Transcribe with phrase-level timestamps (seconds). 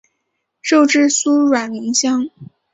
[0.63, 2.27] 肉质酥软浓香。